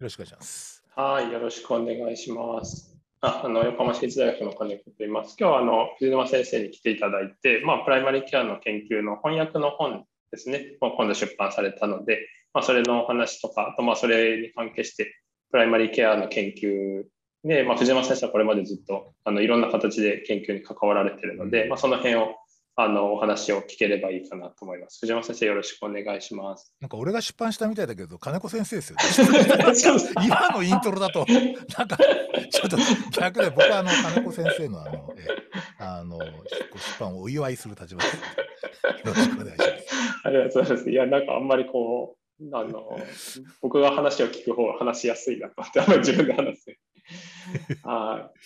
[0.00, 0.84] ろしくお願いします。
[0.94, 2.96] はい、よろしくお願いします。
[3.22, 5.36] ああの横浜市立大学の金子と言います。
[5.38, 15.14] 今日はあの藤沼先生に来ていただいて、まあ、プライマリーケアの研究の翻訳の本ですね、まあ今度出版されたので、まあ、それのお話とか、あとまあそれに関係して、
[15.50, 17.04] プライマリーケアの研究
[17.44, 22.34] で、まあ、藤沼先生はこれまでずっとあのいろんな形で研究に関わられているので、まあ、その辺を
[22.78, 24.98] あのお話を聞ければいいかなと思います。
[25.00, 26.74] 藤沼先生、よろしくお願いします。
[26.78, 29.02] なんか俺が出版したみたいだけど、金子先生ですよね。
[30.22, 31.24] 今のイントロだと、
[31.78, 32.76] なんか、ちょっと
[33.18, 35.26] 逆で、僕はあの、金子先生のあの、え
[35.78, 38.16] あの、出版をお祝いする立場です。
[38.16, 38.22] よ
[39.04, 39.86] ろしくお願いします。
[40.24, 40.90] ありがとうございます。
[40.90, 42.98] いや、なんかあんまりこう、あの、
[43.62, 46.76] 僕が話を聞く方が話しやすいなと思って、あんまり自分で話す。
[47.84, 48.38] はい。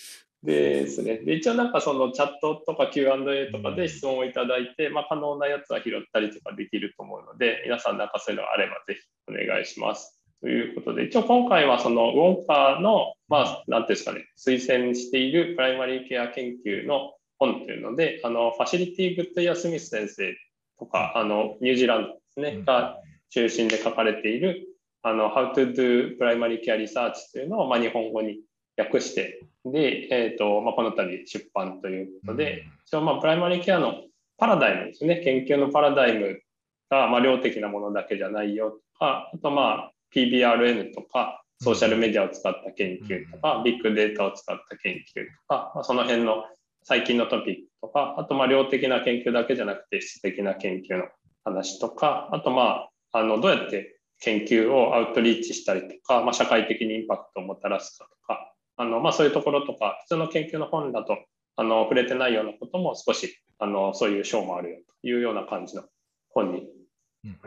[0.43, 1.19] でですね。
[1.19, 10.21] で、一応なんかそのチャットとか Q&A とかで質問をいただいて、まあ可能なやつは拾ったりとかできると思うので、皆さんなんかそういうのがあればぜひお願いします。
[10.41, 20.35] ということで、一応今回はその WONCA の、まあ、なんていうんですかね、推薦しているプライマリーケア研究の本というので、あの、フェリシティ・グッドイヤー・スミス先生
[20.79, 22.97] とか、あの、ニュージーランドですね、が
[23.29, 24.67] 中心で書かれている、
[25.03, 28.41] あの、How to do Primary Care Research というのを、まあ、日本語に
[28.79, 34.05] 訳して、で、えっ、と、まあ、この度出版ということで、一応、まあ、プライマリーケアの
[34.39, 36.41] パラダイムですね、研究のパラダイム
[36.89, 46.45] が、まあ、量的なものだけじゃないよとか、あと、まあ、PBRN とか、ソーシャルメディアを使った研究とか、ビッグデータを使った研究とか、まあ、その辺の
[46.85, 51.05] 最近のトピックとか、あと、まあ、量的な研究だけじゃなくて、質的な研究の
[51.45, 61.19] 話とか、あと、まあ、あの、どうやって研究をアウトリーチしたりとか、まあ、社会的にインパクトをもたらすかとか、あの、まあ、そういうところとか、普通の研究の本だと、
[61.57, 65.85] あの、触れてないようなことも少し、あの、そういう章もあるよというような感じの
[66.31, 66.67] 本に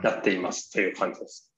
[0.03, 1.51] なっていますという感じです。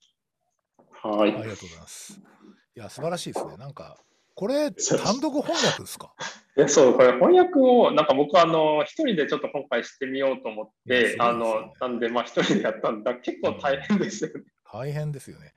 [1.03, 1.31] はい。
[1.33, 2.13] ありがとうございます。
[2.13, 3.57] いや、素晴らしいですね。
[3.57, 3.97] なんか、
[4.33, 6.13] これ、単独翻訳ですか？
[6.57, 13.15] いやそう、これ翻訳を、なんか僕はあの、一人でちょっと今回してみようと思って、あの、なんで、まあ一人でやったんだ。
[13.15, 14.43] 結構大変ですよね。
[14.75, 15.53] 大変ですよね。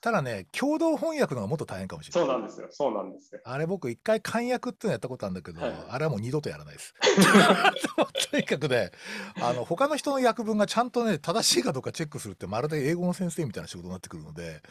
[0.00, 2.28] ただね、共同翻訳の方がもっと大変かもしれない。
[2.28, 2.68] そうなんですよ。
[2.70, 3.40] そうなんですよ。
[3.44, 6.94] あれ僕一回漢訳っていうのやったことあるんだけど、はいあれはもう二度とやらないです。
[8.30, 8.92] とにかくね、
[9.40, 14.62] あの他の人の訳文がちゃんとね正しいかどうかチェックするってまるで英語の先生みたいな仕事になってくるので、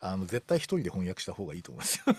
[0.00, 2.14] あの絶対一人で翻訳した方がいいと思いますよ。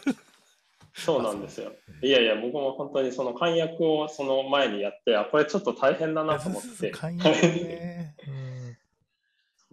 [0.96, 1.73] そうなんですよ。
[2.02, 6.91] いやいや、僕も本当にその漢訳をその前にやって、あ、これちょっと大変だなと思って。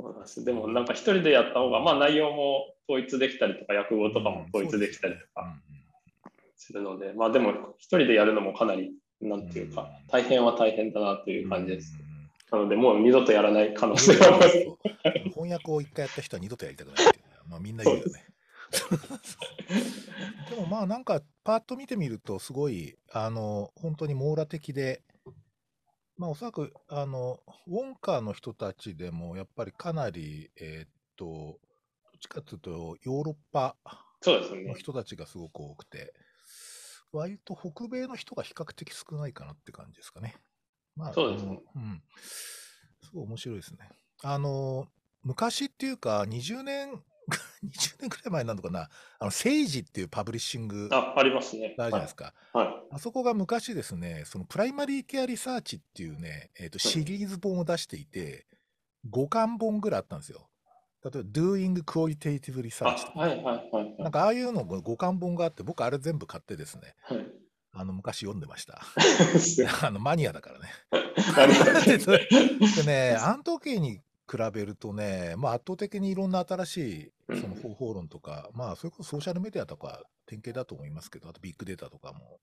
[0.03, 0.45] そうなんです。
[0.45, 5.55] でもなんか一人でやった方が、まあ内容も統一できたりとか、訳語とかも統一できたりとか
[6.57, 11.93] するので、まあでも一人でやるのもかなり、なんていうか、大変は大変だなという感じです。
[12.51, 14.67] なので、もう二度とやらない可能性があります。
[15.31, 18.25] 翻訳を一回やった人は二度とやりたくないっていうのは、まあみんな言うよね。
[20.51, 25.03] でもまあなんかパーッと見てみるとすごいあの本当に網羅的で
[26.23, 31.59] まあおそらくあのウォンカーの人たちでもやっぱりかなりえーっとどっ
[32.21, 33.75] ちかというとヨーロッパ
[34.21, 36.15] そうですねの人たちがすごく多くて
[37.11, 40.37] 割と北米の人が比較的少ないかなって感じですかね。
[40.95, 42.03] まあ、そうですねあのうん。
[42.15, 43.79] すごい面白いですね。
[44.23, 44.87] あの、
[45.25, 47.03] 昔っていうか、20年、
[47.65, 48.89] 20年くらい前になるのかな、
[49.19, 51.75] あの、 SAGE っていう Publishing あ、ありますね。
[51.77, 52.35] があるじゃないですか。
[52.53, 52.69] はい。
[52.91, 58.47] あそこが昔ですね、その Primary Care Research っていうね、えっ、と、シリーズ本を出していて、
[59.11, 60.49] 5巻本ぐらいあったんですよ。
[61.05, 63.19] 例えば、Doing Qualitative あ、Research とか。
[63.19, 64.03] はいはいはいはい。
[64.03, 67.27] なんかああいうのが5巻本があって、僕あれ全部買ってですね、はい。
[67.75, 68.83] あの昔読んでました。
[69.39, 70.69] す あのマニアだからね。
[72.77, 74.01] でね、あの時に
[74.33, 82.41] 比べるとね、まあ、圧倒的にいろんな新しいその方法論とか、まあ、それこそソーシャルメディアとか典型だと思いますけど、あとビッグデータとかも、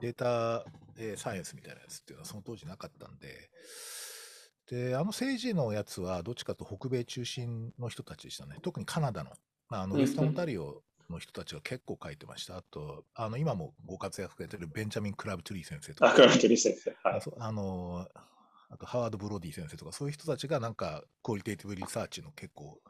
[0.00, 0.64] データ、
[0.98, 3.50] えーサイエンスみたいなやつっていうのはその当時なかったんで、
[4.70, 8.56] で、あの SAGE のやつはどっちかと北米中心の人たちでしたね。
[8.62, 9.30] 特にカナダの、
[9.68, 12.56] まあ、あのうんウェスタンオンタリオの人たちが結構書いてました。
[12.56, 16.94] あと、あの今もご活躍されてるベンジャミン・クラブトゥリー先生とかあ、、クラブトリー先生。
[17.02, 17.22] はい。
[17.38, 18.20] あのー
[18.72, 22.80] あとハワード・ブロディ先生とか、そういう人たちがなんか、 qualitative research の結構、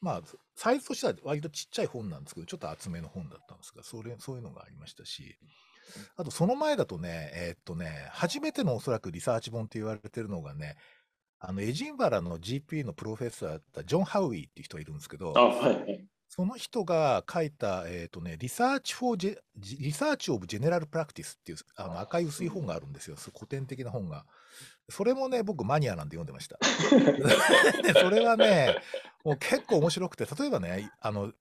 [0.00, 0.22] まあ、
[0.54, 5.36] サイズとしては割とちっちゃい本なんですけど、ちょっと厚めの本だったんですが、それそういうのがありましたし、
[6.16, 10.76] あとその前だとね、えーっとね、初めてのおそらくリサーチ本って言われてるのがね、
[11.40, 16.06] あのエジンバラの GP のプロフェッサーだったジョン・ハウィーっていう人がいるんですけど、はい。
[16.28, 23.16] その人が書いた、えっ、とね、 Research for Ge、Research of General Practice っていうあの赤い薄い本があるんですよ。
[23.34, 24.26] 古典的な本が。
[24.90, 26.58] それもね、僕マニアなんで読んでました。
[27.82, 28.76] でそれはね、
[29.24, 31.32] もう結構面白くて、例えばね、あの、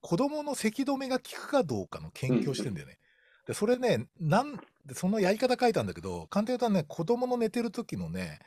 [0.00, 2.98] 子供の咳止めが効くかどうかの研究をしてんだよね。
[3.46, 4.56] で、それね、なん
[4.86, 8.38] で、そのやり方書いたんだけど、簡単に言うとね、子供の寝てる時のね、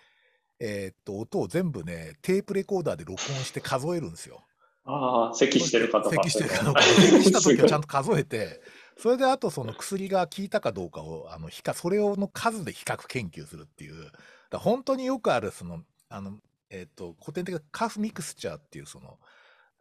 [0.59, 4.43] えーっと、音を全部ね、テープレコーダーで録音して数えるんですよ。
[4.85, 6.15] ああ、咳してるかとか。
[6.15, 8.61] 咳してるかどうか、 咳した時をちゃんと数えて、
[8.97, 14.11] それであとその薬が効いたかどうかを、あの、比較、それをの数で比較研究するっていう、
[14.49, 16.39] だ本当によくある、その、あの、
[16.69, 19.19] えっ、と、古典的なカフミクスチャーっていう、その、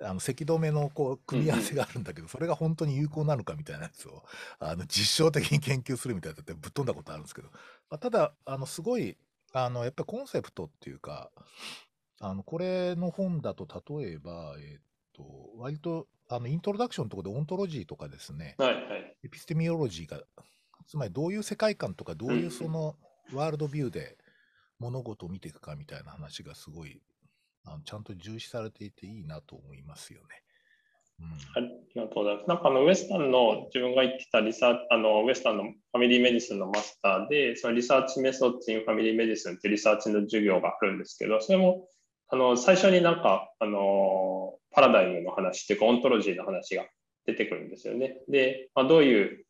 [0.04, 4.24] あの咳止めのこう組み合わせがあるんだけど、それが本当に有効なのかみたいなやつを
[4.58, 7.48] あの実証的に研究するみたいなってぶっ飛んだことあるんですけど、
[7.88, 9.16] まあ、ただあのすごい
[9.52, 11.30] あのやっぱりコンセプトっていうか
[12.20, 13.66] あのこれの本だと
[14.00, 14.80] 例えば、えっ、
[15.14, 15.24] と
[15.56, 19.16] 割とあのイントロダクションのところでオントロジーとかですね、はいはい。
[19.24, 20.22] エピステミオロジーが、
[20.86, 22.96] つまりどういう世界観とか、どういうその
[23.32, 24.16] ワールドビューで
[24.78, 27.00] 物事を見ていくかみたいな話がすごい、
[27.64, 30.26] あのちゃんと重視されていていいなと思いますよね。
[31.20, 32.48] うん、ありがとうございます。
[32.48, 41.86] なんかあのウエスタンの自分が言ってたリサあのウエスタンの family medicine のマスターで、そのリサーチメソッドインファミリーメディスンってリサーチの授業があるんですけど、それも
[42.28, 46.84] あの最初になんかあのパラダイムの話っていうかオントロジーの話が
[47.26, 48.18] 出てくるんですよね。
[48.28, 49.44] で、まあ、どういう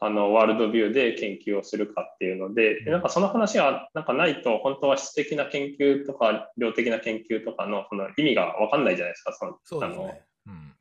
[0.00, 9.32] あの worldview で研究をするかっていうので、なんかその話がなんかないと、本当は質的な研究とか量的な研究とかのその意味が分かんないじゃないですか。
[9.32, 10.22] そのそうですあのね。
[10.46, 10.74] うん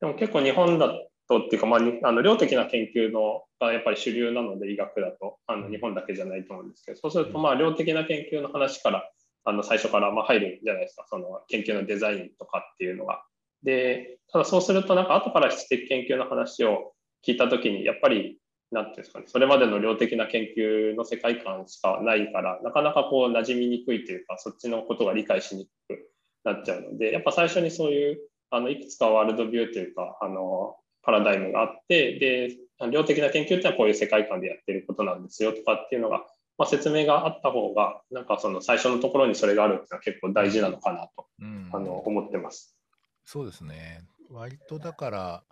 [0.00, 0.92] でも結構日本だ
[1.28, 9.10] とっていうか、まあ、にあの量的な研究のがやっぱり主流なので医学だとあの日本だけじゃないと思うんですけどそうするとまあ量的な研究の話から
[9.44, 13.24] あの最初からま入るんじゃないですかその研究のデザインとかっていうのが。
[13.62, 16.92] でただそうするとなんか後から質的研究の話を
[17.26, 18.38] 聞いた時にやっぱり
[18.70, 26.10] なんていうんですかねそれまでの量的な研究の世界観しかないからなかなかこう馴染みにくいというかそっちのことが理解しにくく
[26.44, 28.18] なっちゃうのでやっぱ最初にそういう
[28.50, 32.56] あのいくつかワールドビューというかあのパラダイムがあってで
[32.90, 36.24] 量的な研究ってのはこういう世界観でやってることなんですよとかっていうのが、
[36.56, 42.76] まあ、説明があった方がなんかその最初のところにそれがあるっていうのは結構大事なのかなとうんあの思ってます。
[43.24, 44.04] そうですね。
[44.30, 45.44] 割とだから、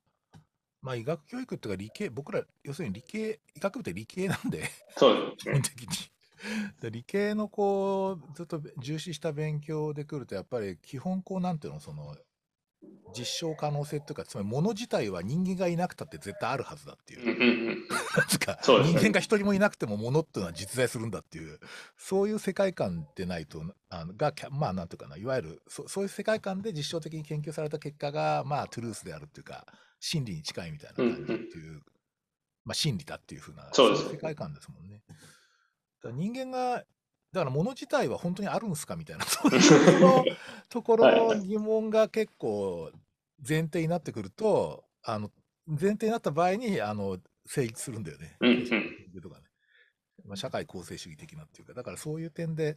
[0.82, 5.62] まあ、医学教育っていうか理系、僕ら、要するに理系、医学部って理系なんで、そうですね基本。
[5.62, 5.88] 的に。
[6.80, 12.16] で理系のこう、ずっと重視した勉強でくると、やっぱり基本こう、なんていうの、その、
[13.16, 17.78] 実証可能性っていうか、つまり物自体は人間がいなくたって絶対あるはずだっていう。
[18.16, 18.98] うんうんうんなんつうかそうですね。
[18.98, 21.58] 人間が一人もいなくても物っていうのは実在するんだっていう、
[21.96, 29.66] そういう世界観でないと、あのが、まあなんていうかな、いわゆるそそういう世界観で実証的に研究された結果が、まあトゥルースであるっていうか、
[29.98, 31.80] 真理に近いみたいな感じっていう、
[32.64, 35.02] まあ真理だっていうふうな、そう世界観ですもんね。
[35.08, 36.84] だから人間が、
[37.32, 40.24] だから物自体は本当にあるんすかみたいな、 そういうの
[40.68, 42.90] ところの疑問が結構
[43.46, 45.30] 前提になってくると、あの
[45.66, 48.36] 前提になった場合にあの成立するんだよね。
[48.40, 48.82] うんうん研
[49.14, 49.44] 究とかね
[50.24, 52.76] まあ、社会構成主義的なっていうか、だからそういう点で、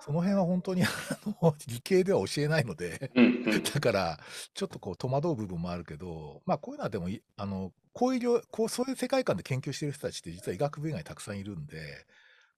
[0.00, 0.88] その辺は本当にあ
[1.42, 4.18] の理系では教えないので、うんうんだから
[4.54, 12.06] ちょっとこう戸惑う部分もあるけど、まあこういうのはでもいあのこういう領こうそういう世界観で研究している人たちって実は医学部以外にたくさんいるんで、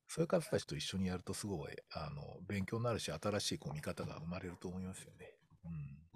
[0.06, 5.34] そういう方たちと一緒にやるとすごいあの勉強になるし、新しいこう見方が生まれると思いますよね。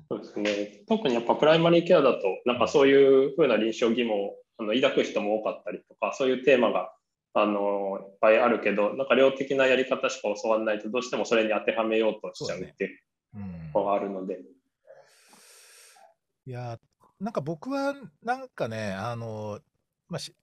[0.08, 0.84] そうですね。
[0.86, 6.92] 特にやっぱプライマリーケアだと、なんかそういうふうな臨床疑問をあの抱く人も多かったりとか、そういうテーマが
[7.34, 12.90] あのいっぱいあるけど、なんか量的なやり方しか教わらないと、どうしてもそれに当てはめようとしちゃうっていう
[13.36, 13.42] うん。
[13.42, 14.40] うんのがあるので。
[16.46, 16.78] いやー、
[17.20, 19.60] なんか僕は、なんかね、あの、
[20.08, 20.34] まあ、し、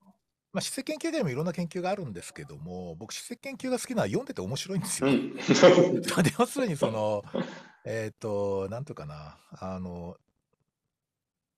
[0.52, 5.10] まあ、史跡研究でもいろんな研究があるんですけども、僕、史跡研究が好きなのは読んでて面白いんですよ。
[5.10, 5.34] うん。
[6.14, 7.24] で要するに、その、
[7.86, 10.18] えっと、なんていうかな、あの、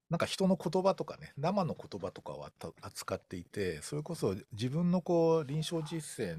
[0.09, 2.47] なんか人の言葉とかね、生の言葉とかを
[2.81, 6.37] 扱っていて、それこそ自分のこう臨床実践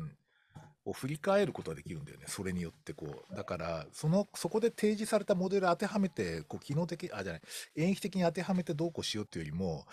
[0.87, 3.35] を振り返ることができるんだよね、それによってこう。
[3.35, 7.43] だから、その、そこで提示されたモデルを当てはめて、こう、機能的、あ、じゃない、
[7.75, 9.85] 演繹的に当てはめてどうこうしようっていうよりも、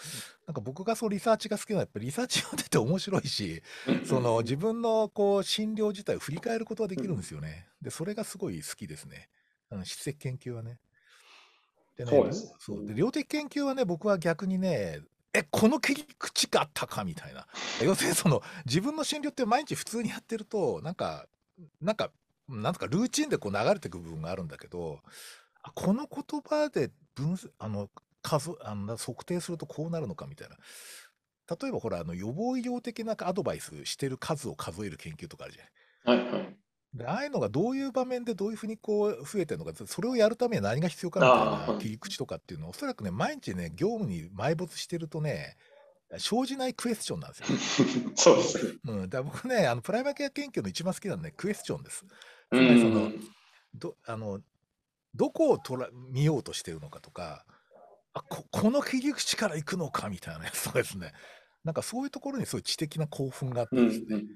[0.45, 3.63] なんか僕がそうリサーチが好きなのは、やっぱりリサーチ読んでて面白いし、
[4.05, 7.67] その自分のこう診療自体を振り返ることができるんですよね。
[7.81, 9.29] で、それがすごい好きですね。
[9.71, 10.79] あの筆跡研究はね。
[11.95, 15.01] でね、そうです量そうで量的研究はね、僕は逆にね、
[15.33, 17.47] え、この切り口があったかみたいな。
[17.81, 21.27] 要するにその自分の診療って毎日普通にやってると、なんか、
[21.81, 22.11] なんか、
[22.47, 25.01] なんとかルーチンでこう流れていく部分があるんだけど、
[25.63, 27.89] あこの言葉で分析あの
[28.21, 30.57] 数あの測定するとこうなるのかみたいな。
[31.61, 36.23] 例えばほら、あの予防医療的なアドバイスしてる数を数える研究とかあるじゃない。
[36.23, 36.57] はいはい。
[36.93, 45.57] でああいうのがどういう場面でどういうふうにこう増えてるのか、それをやるために何が必要かみたいな切り口とかっていうのは、おそらくね、毎日ね、業務に埋没してるとね、
[46.19, 47.87] 生じないクエスチョンなんですよ。
[48.15, 48.73] そうですね。
[48.85, 52.05] うん、だ僕ね、あのプライマーケア研究の一番好きなのはね、クエスチョンです。
[52.05, 53.11] つまりその、
[53.73, 54.39] どあの
[55.15, 57.45] どこをとら見ようとしてるのかとか、
[58.13, 61.13] あここの切り口から行くのかみたいなやつですね。
[61.63, 64.27] なんかそういうところにすごい知的な興奮があってですね、うんうん、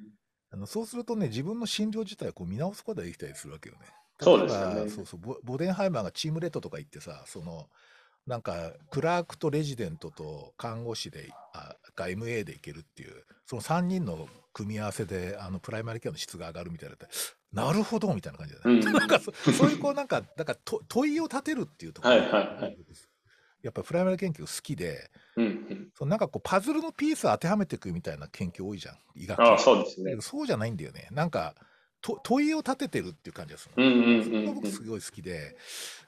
[0.58, 3.82] あのそうするとね、自分の診療自体をこう見直すことができたりするわけよね。
[4.20, 4.90] そうですね。
[4.90, 7.68] そうそうボ、ボデンハイマーがチームレッドとか行ってさ、その、
[8.26, 16.96] なんか、クラークとレジデントと看護師で、あが MA でいけるっていう、その3人の組み合わせで、あの、プライマリケアの質が上がるみたいな。
[17.54, 18.64] なるほどみたいな感じだね。
[18.66, 22.16] うん、 なんかそ、そういうこう、なんか、だから問いを立てるっていうところ。
[22.16, 22.78] はいはいはい。
[23.68, 30.16] やっぱりプライマリ研究好きで、うんうん、そのなんかこうパズルのピースを当てはめていくみたいな研究多いじゃん、医学あそうですね。
[30.22, 31.10] そうじゃないんだよね。
[31.12, 31.54] なんか
[32.02, 34.24] と問いを立ててるっていう感じがする。
[34.24, 35.58] それが僕すごい好きで、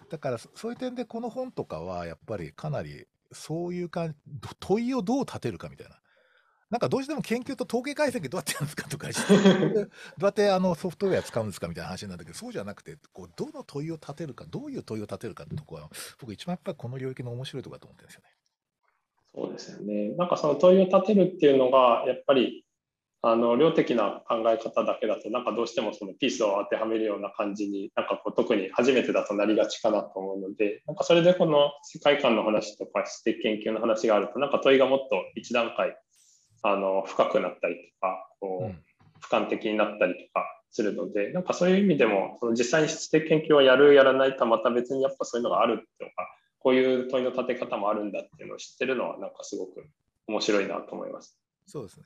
[0.10, 6.00] だからそういう点でこの本とかはやっぱりかなりそういう感じ、問いをどう立てるかみたいな。
[6.70, 9.90] なんかどうしても研究と統計解析どうやってやるんですかとか、 どう
[10.22, 18.30] やってあのソフトウェア使うんですかみたいな話なんだけど、そうじゃなくて、こうどの問いを立てるか、どういう問いを立てるかってとこは、僕一番やっぱりこの領域の面白いところだと思ってるんですよね。
[19.34, 20.16] そうですよね。
[20.16, 22.66] なんかその問いを立てるっていうのが、やっぱり
[23.22, 35.98] あの量的な考え方だけだとなんかどうしてもそのピースを当てはめるような感じになんかこう特に初めてだとなりがちかなと思うのでなんかそれでこの世界観の話とか質的研究の話があるとなんか問いがもっと一段階
[36.62, 46.12] あの深くなったりとかこう、俯瞰的になったりとかするのでなんかそういう意味でもその実際に質的研究をやるやらないとはまた別にやっぱそういうのがあるとか
[46.60, 49.86] こういう問いの立て方もあるんだっていうのを知ってるのはなんかすごく
[50.28, 51.39] 面白いなと思います。
[51.66, 52.06] そうですね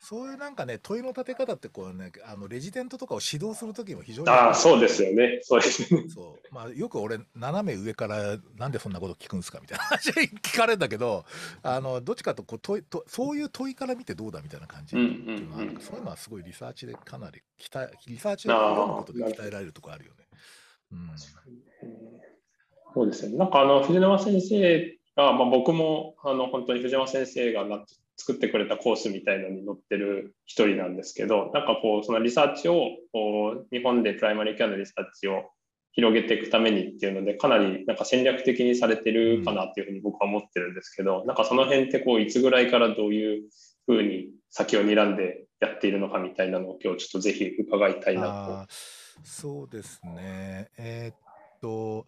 [0.00, 4.28] そういうなんかね、問いの立て方ってこう、ね、あのレジデントとかを指導するときも非常に。
[4.28, 5.40] ああ、そうですよね。
[5.42, 6.04] そうですね。
[6.08, 11.24] そうまあ、よく俺、斜め上からなんでそんなこと聞くんですかみたいな話聞かれるんだけど、
[11.62, 20.26] あのどっちかとこう問いと、そういう問いから見てどうだみたいな感じっていうのは、うんうん、そういうのはすごいリサーチでかなり鍛え、リサーチを読むことで鍛えられるところあるよね。
[20.92, 21.10] うん、
[22.94, 23.36] そうですね。
[23.36, 35.50] なんかあの藤沼先生が、まあ、僕もあの本当に藤沼先生がなって作ってくれたコースみたいのに載ってる一人なんですけど、なんかこう、そのリサーチを、こう日本でプライマリーケアのリサーチを
[35.90, 43.42] 広げていくためにっていうので、かなりなんか戦略的にされてるかなっていうふうに僕は思ってるんですけど、うん、なんかその辺ってこう、いつぐらいからどういう
[43.86, 48.72] ふうに先を睨んでやっているのかみたいなのを今日ちょっとぜひ伺いたいなと。
[49.24, 50.70] そうですね。
[50.78, 51.16] えー、っ
[51.60, 52.06] と、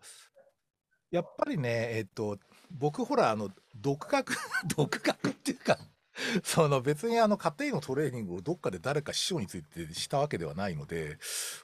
[1.11, 2.39] やっぱりね、えー、っと、
[2.71, 4.35] 僕ほら、あの、独学、
[4.77, 5.79] 独学っていうか、
[6.45, 11.19] その別にあの家庭のトレーニングをどっかで誰か師匠についてしたわけではないので、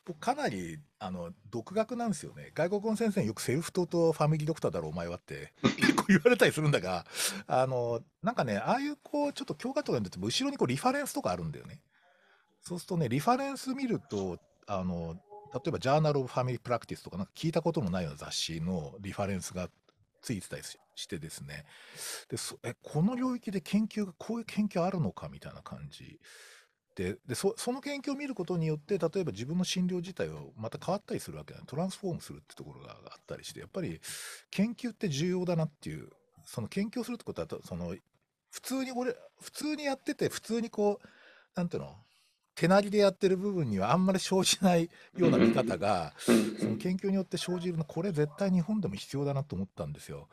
[0.04, 2.50] 僕かなりあの独学なんですよね。
[2.54, 7.06] 外国の先生によくセルフトとファミリードクターだろお前はって 結構言われたりするんだが、
[7.46, 11.80] あの、なんかね、ああいうこう、ちょっと教科書とかにっても後ろにこうリファレンスとかあるんだよね。
[12.62, 15.20] そうするとね、リファレンス見ると、あの、
[15.52, 19.68] 例えば Journal of Family Practice とかなんか聞いたことのないような雑誌のリファレンスが
[20.22, 20.62] ついてたり
[21.00, 21.64] してですね。
[22.28, 26.20] でえこの領域で研究がこういう研究あるのかみたいな感じ
[26.94, 34.00] ででその研究を見ることによって例えば自分の診療自体をまた変わったりするわけだトランスフォームするってところがあったりしてやっぱり
[34.50, 36.08] 研究って重要だなっていう
[36.44, 37.94] その研究をするってことはその
[38.50, 41.06] 普通に俺普通にやってて普通にこう
[41.54, 41.94] なんていうの？
[42.56, 46.32] 手なりでやってる部分にはあんまり生じないような見方が、そ
[46.66, 50.28] の研究によって生じるの、これ絶対日本でも必要だなと思ったんですよ。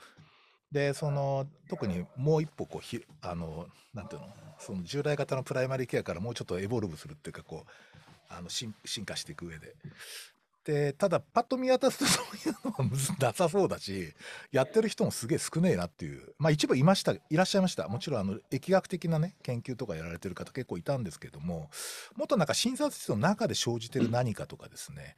[0.72, 4.28] で、その、特にもう一歩こうひ、あの、なんていうの、
[4.60, 7.72] その従来型のプライマリーケアからもうちょっとエボルブするっていうか、こう、
[8.30, 8.74] あの進
[9.06, 9.76] 化していく上で。
[10.68, 12.84] でただパッと見渡すと そういうのは
[13.20, 14.14] なさそうだし
[14.52, 21.72] やってる人もすげえ少ねえなっていうまあ一部いましたいらっしゃいましたもちろんあの疫学的なね研究とかやられてる方結構いたんですけども
[22.18, 25.16] もっとなんか診察室の中で生じてる何かとかですね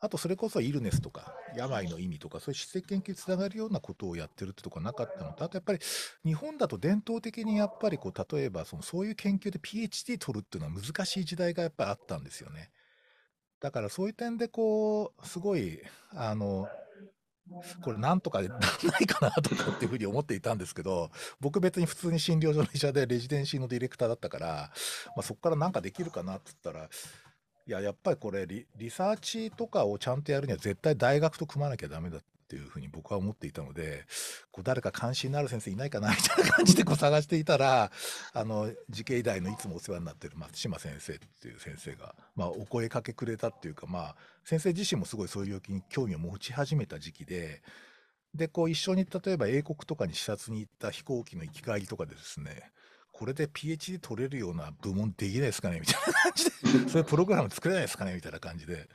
[0.00, 5.80] あとそれこそイルネスとか病の意味とかそういう質的研究につながるようなことをやってるってとこなかったのとあとやっぱり
[6.24, 12.70] 日本だと伝統的にやっぱりこう例えばそのそういう研究で PhD 取るっていうのは難しい時代がやっぱりあったんですよね。
[13.60, 15.80] だからそういう点でこう、すごい、
[16.14, 16.68] あの、
[17.82, 18.58] これなんとかなんな
[19.00, 24.46] いかなとかっていうふうに思っていたんですけど、僕別に普通に診療所の医者でレジデンシーのディレクターだったから、
[25.16, 26.88] まあ、そこからなんかできるかなって言ったら、
[27.68, 32.18] いや、やっぱりこれリ、リサーチとかをちゃんとやるには絶対大学と組まなきゃダメだ。
[32.18, 34.06] っていうふうに僕は思っていたので、
[34.50, 37.92] こう誰か関心のある先生いないかなみたいな感じでこう探していたら、
[38.32, 47.60] あの、時系医大のいつもお世話になってる松島先生っていう先生が、まあ、お声かけくれたっていうか、まあ、先生自身もすごいそういう病気に興味を持ち始めた時期で、
[48.34, 52.72] で、こう一緒に例えば英国とかに視察に行った飛行機の行き帰りとかでですね、
[53.18, 55.80] これで PhD 取れるような部門できないですかね？
[55.80, 58.14] みたいな感じで、そういうプログラム作れないですかね？
[58.14, 58.88] みたいな感じで。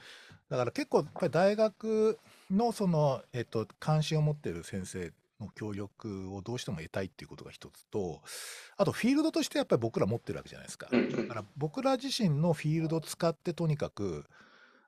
[0.49, 2.17] だから結構やっぱり大学
[2.49, 5.11] のその、えっと、関心を持っている先生
[5.41, 8.21] の協力をどうしても得たいっていうことが一つと、
[8.77, 10.87] あとフィールドとしてやっぱり僕ら持ってるわけじゃないですか。
[10.89, 14.25] だから僕ら自身のフィールドを使ってとにかく、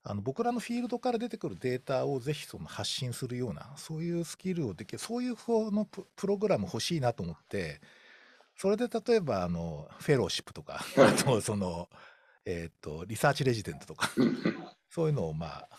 [0.04, 7.82] あの僕らのフィールドから出てくるデータをぜひその発信するような、そういうスキルをできる、そういう方のププログラム欲しいなと思って、
[8.58, 11.90] それで例えばあのフェローシップとか、あとその、
[12.46, 14.10] えっと、リサーチレジデントとか、
[14.90, 15.70] そういうのをまあ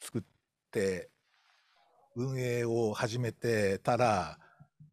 [0.00, 0.22] 作っ
[0.70, 1.10] て
[2.16, 4.38] 運営を始めてたら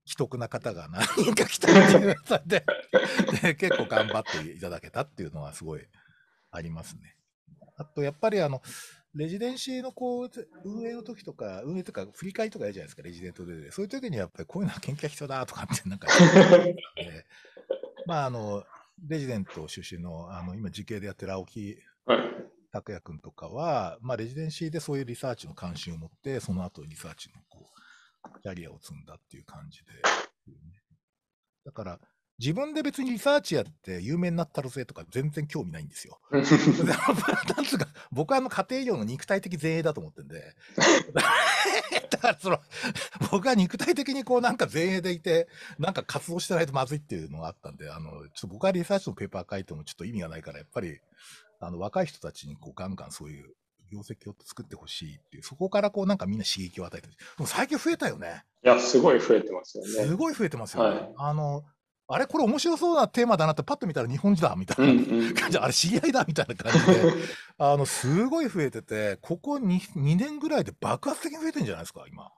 [0.05, 2.65] 既得な方が何人か来たっていうので
[3.41, 5.81] で結構頑張っていただけたっていうのはすごい
[6.51, 7.15] ありますね。
[7.77, 8.61] あとやっぱりあの
[9.15, 10.29] レジデンシーのこう
[10.65, 16.07] 運営の時とか運営とか振り返りとかやるじゃないですかレジデントでそういう時にやっぱりこういうのは研究が必要だとかってなんか
[16.55, 17.25] で
[18.07, 18.63] まああの
[19.07, 22.33] レジデント出身のあの今時系でやってる青木はい。
[22.73, 27.69] 拓也君とかは、まあ、レジデンシーでそういうリサーチの関心を持って、その後リサーチのこ
[28.35, 29.91] うキャリアを積んだっていう感じで。
[31.65, 31.99] だから、
[32.43, 36.19] 自分で別にリサーチやって有名になったらぜとか全然興味ないんですよ。
[36.29, 40.53] なんつうか、僕はあの家庭医療の肉体的前衛だと思ってるんで、
[42.09, 42.59] だからその、
[43.31, 45.47] 僕は肉体的にこうなんか前衛でいて、
[45.79, 50.99] なんか活動してないとまずいっていうのがあったんで、あの、ちょっと僕はリサーチのペーパー書いてもちょっと意味がないから、やっぱり、
[51.61, 53.53] あの、若い人たちにこうガンガンそういう
[53.89, 57.13] 業績を作ってほしいっていう、そこからこうなんかみんな刺激を与えてる。
[57.13, 58.43] でも最近増えたよね。
[58.65, 59.89] いや、すごい増えてますよね。
[60.09, 60.99] すごい増えてますよね。
[60.99, 61.63] はいあの、
[62.13, 67.13] あれこれ面白そうなテーマだなってパッと見たら日本人だみたいなうんうん感じ、あれ知り合いだみたいな感じで、
[67.57, 72.31] あの、すごい増えてて、ここ 2, 2年ぐらいで爆発的に増えてるんじゃないですか、今。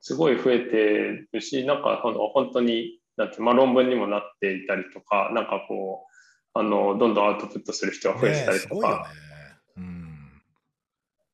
[0.00, 6.06] すごい増えてるし、なんかあの本当に、なんてまあ、論文にもなっていたりとか、なんかこ
[6.54, 9.10] う、あのどんどんアウトプットする人が増えてたりとすごいよねか、。
[9.76, 10.42] うん。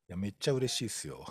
[0.08, 1.24] いや、めっちゃ嬉しいっすよ。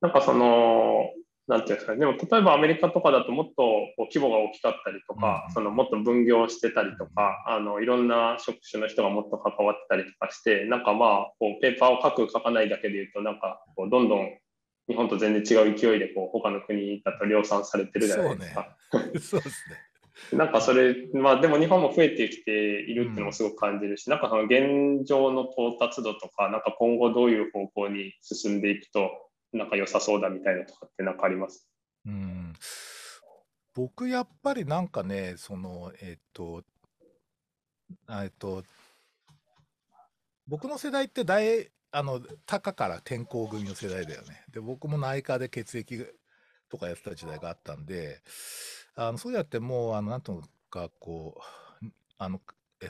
[0.00, 1.13] なんかその、
[1.46, 14.38] なんていうんですかね、でも例えばアメリカとかだともっとこう規模が大きかったりとか、うんそのもっと分業してたりとか、あのいろんな職種の人がもっと関わってたりとかして、なんかまあ、こうペーパーを書く、書かないだけで言うと、なんかこうどんどん
[14.88, 18.76] 日本と全然違う勢いでこう他の国だと量産されてるじゃないですか。
[18.90, 19.44] そう ですね。
[20.32, 29.10] なんかそれ、まあでも日本も増えてきているっていうのもすごく感じるし、なんかその現状の到達度とか、なんか今後どういう方向に進んでいくと、
[29.54, 31.68] なんか良さそうだみたいなとかってなんかあります？
[32.06, 32.52] うん。
[33.74, 36.62] 僕、やっぱりなんかね、その、えっと、
[38.10, 38.64] えっと、
[40.46, 44.44] 僕の世代って大、あの、高から転校組の世代だよね。
[44.52, 46.04] で、僕も内科で血液
[46.68, 48.20] とかやってた時代があったんで、
[48.96, 51.40] あのそうやってもう、あの、なんとか、こ
[51.82, 51.86] う、
[52.18, 52.40] あの、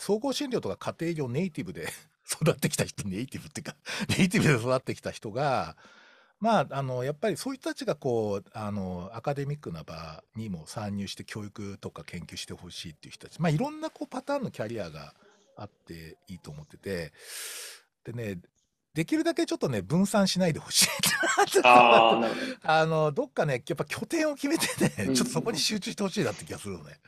[0.00, 1.88] 総合診療とか家庭医療ネイティブで
[2.40, 3.76] 育ってきた人、ネイティブっていうか、
[4.18, 5.76] ネイティブで育ってきた人が、
[6.40, 15.14] まあ、あの、やっぱりそういう人たちがこう、あの、アカデミックな場にも参入して教育とか研究してほしいっていう人たち、まあ、いろんなこうパターンのキャリアが
[15.56, 17.12] あっていいと思ってて、
[18.04, 18.40] でね、
[18.94, 20.88] できるだけちょっとね、分散しないでほしい。
[21.64, 22.30] あ
[22.62, 27.00] あ、の、どっかね、やっぱ拠点を決めてね、うんちょっとそこに集中してほしいなって気がするのね。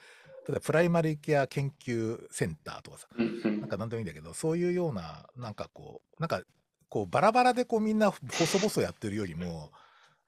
[0.49, 6.43] 例えば、プライマリーケア研究センターとかさ、なんか何でもいいんだけど、そういうような、なんかこう、なんか、
[6.89, 9.71] こう、バラバラでこうみんな細々やってるよりも、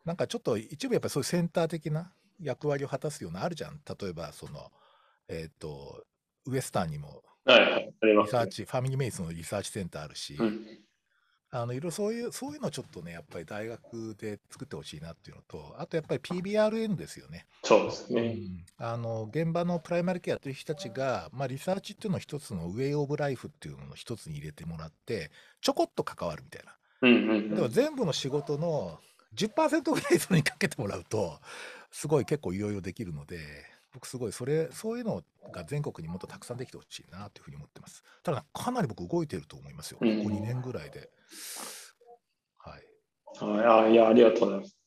[0.04, 3.80] なんかちょっと一部やっぱりそういうセンター的な役割を果たすようなあるじゃん。
[4.00, 4.70] 例えば、その、
[5.28, 6.04] えっ、と、
[6.46, 7.22] ウエスタンにも。
[7.46, 10.66] リサーチ、ファミリーメイツのリサーチセンターあるし、うん
[11.50, 17.46] あのいろいろそういう、そういうのちょっとね、やっぱり大学で作ってほしいなっていうのと、あとやっぱり PBRN ですよね。
[17.68, 18.22] そうですね。
[18.22, 26.76] うんあの現場のプライマリケアやってる人たちが、まあ、リサーチっていうのを一つのウェイ・オブ・ライフっていうのの一つに入れてもらって、ちょこっと関わるみたいな。
[27.02, 29.00] うんうんうんでも全部の仕事の
[29.34, 31.40] 10%ぐらいそれにかけてもらうと、
[31.90, 33.40] すごい結構いろいろできるので、
[33.92, 38.04] 僕すごいそれ、そういうのが全国にもっとたくさんできてほしいなというふうに思ってます。
[38.22, 39.98] ただ、かなり僕動いてると思いますよ。
[39.98, 41.10] ここうん2年ぐらいで。
[42.58, 42.82] はい。
[43.44, 44.77] はいあいや、ありがとうございます。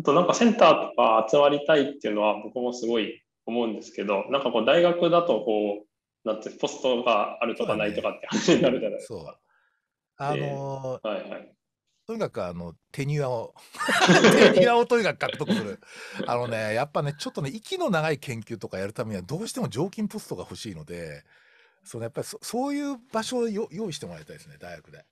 [0.00, 9.38] あと、なんかセンターとか集まりたいっていうのは僕もすごい思うんですけど、なんかこう大学だとこう、なんてポストがあるとかないとかって話になるじゃないですそうか。。
[10.18, 11.54] あのーはいはい。
[12.08, 13.54] とにかくあのテニュアを
[14.54, 15.78] テニュアをとにかく獲得する
[16.26, 21.22] あのねやっぱねちょっとね息の長い研究とかやるためにはどうしても常勤ポストが欲しいので
[21.84, 25.04] そのやっぱりそそういう場所をよ用意してもらいたいですね大学で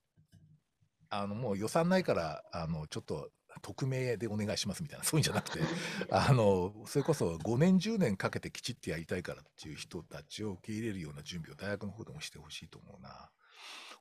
[1.11, 3.29] あのもう予算ないからあのちょっと
[3.63, 5.61] 匿名でお願いしますみたいなそういうんじゃなくて
[6.11, 13.31] あのそれこそ5年10年かけてきちっとやりたいからっていう人たちを受け入れるような準備を大学の方でもしてほしいと思うな。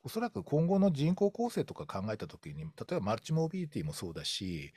[0.06, 4.72] おそらく今後の人口構成とか考えたときに、例えばマルチモビリティもそうだし、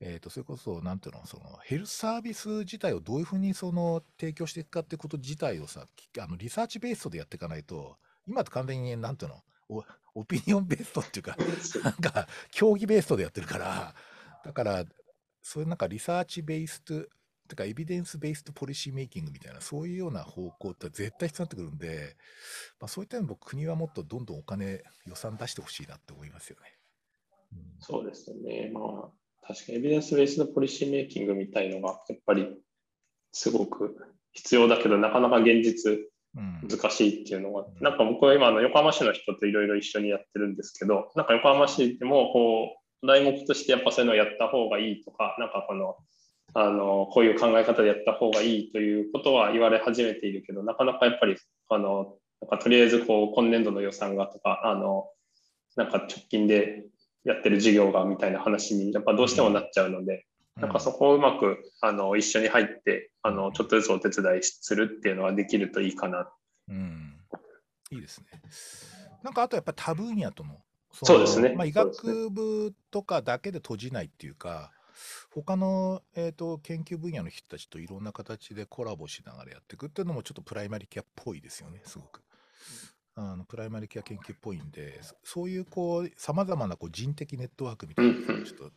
[0.00, 5.86] えー、とそれこそ、なんていうの、そのヘルスサービス自体をどういうふうにその提供していくかってこと自体をさ、
[6.18, 7.96] あのリサーチベースでやっていかないと、
[8.26, 9.40] 今って完全に、なんていうの、お
[10.14, 11.36] オピニオンベーストっていうか、
[11.84, 13.94] なんか、競技ベーストでやってるから、
[14.44, 14.84] だから、
[15.42, 17.06] そういうなんかリサーチベースと、
[17.48, 22.16] てかエビデンスベーストポリシーメイキングみたいな、そういうような方向って絶対必要になってくるんで、
[22.78, 26.78] まあ、そういった意味で国はもっとどんどんお金、予算出してほしいなって思いますよね。
[27.52, 28.70] うん、そうですね。
[28.72, 32.56] まあ、確かにエビデンスベーストポリシーメイキングみたいのが、やっぱり
[33.32, 33.96] すごく
[34.32, 35.98] 必要だけど、なかなか現実
[36.34, 45.96] 難しいっていうのが、うん、なんか僕は今、の横浜市の人といろいろ一緒にやってるんですけど、なんか横浜市でも、こう、題目としてやっぱそういうのをやった方がいいとか、なんかこの、
[46.54, 51.36] あのこういう考え方でやった方がいいということは言われ始めているけどなかなかやっぱり
[51.68, 55.08] あのなんかとりあえずこう今年度の予算がとかあの
[55.76, 56.84] なんか直近で
[57.24, 60.22] やってる事業がみたいな話にやっぱどうしてもなっちゃうので、うん、
[60.60, 66.30] なんかそこをうまくあの一緒に入ってあのちょっとずつお手伝いするっていうのはできるといいかな。
[66.68, 67.20] うん、
[67.90, 68.26] いいですね。
[69.22, 70.58] なんかあとやっぱ他分野との
[70.92, 71.54] そうですね。
[71.56, 74.72] まあ、医学部とかだけで閉じないっていうか、
[75.30, 82.22] 他の、えーと、研究分野の人たちといろんな形でコラボしながらやっていくっていうのもちょっとプライマリケアっぽいですよね、すごく。
[83.16, 88.70] あのプライマリケア研究っぽいんで、そういうこう、さまざまなこう人的ネットワークみたいなのをちょっと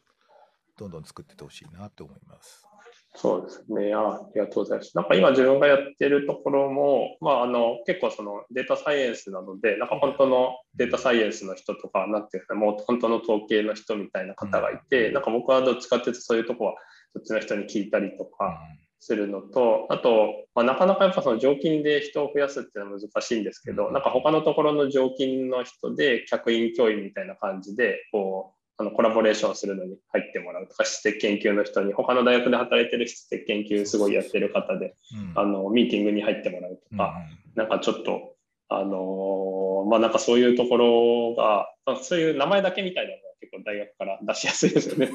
[0.78, 2.68] どんどん作っててほしいなと思います。
[3.16, 4.16] そうですねあ。
[4.16, 4.98] ありがとうございます。
[4.98, 16.76] なんか今自分がやってるところも、まあ、あの結構そのデータサイエンスなので、なんか本当のデータサイエンスの人とか、なんていうか、もう本当の統計の人みたいな方がいて、なんか僕はどっちかっていうとそういうとこは
[17.14, 18.58] そっちの人に聞いたりとか
[19.00, 34.96] するのと、あと、まあ、なかなかやっぱその常勤で人を増やすっていうのは難しいんですけど、なんか他のところの常勤の人で客員教員みたいな感じで、こう、あのコラボレーションするのに入ってもらうとか、質的研究の人に、他の大学で働いてる質的研究すごいやってる方で、
[35.36, 37.14] うん、あのミーティングに入ってもらうとか、
[37.56, 38.36] うん、なんかちょっと、
[38.70, 41.68] あのー、まあなんかそういうところが、
[42.02, 45.12] そういう名前だけみたいなのが結構大学から出しやすいですよね。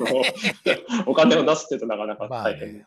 [1.07, 2.87] お金を出すっていうとなかなか大変、ね、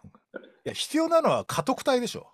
[0.66, 2.32] いや必要なのは家督隊でしょ。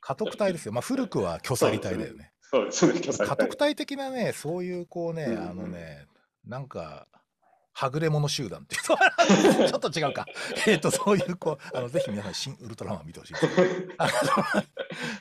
[0.00, 0.72] 家督隊ですよ。
[0.72, 2.32] まあ古くは巨彩隊だよね。
[2.40, 2.86] そうです。
[2.92, 6.06] ね、家督隊的なね、そういうこうね、あのね、
[6.46, 7.06] なんか、
[7.76, 8.82] はぐれ者集団っていう
[9.68, 10.26] ちょっと違うか。
[10.66, 13.48] えっと、そういう、こう、あのぜひ皆さん、新ウルトラマン見てほしいです